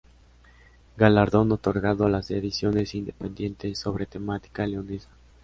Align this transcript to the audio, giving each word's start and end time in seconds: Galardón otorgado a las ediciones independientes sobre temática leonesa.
Galardón 0.97 1.51
otorgado 1.51 2.05
a 2.05 2.09
las 2.09 2.31
ediciones 2.31 2.95
independientes 2.95 3.77
sobre 3.77 4.07
temática 4.07 4.65
leonesa. 4.65 5.09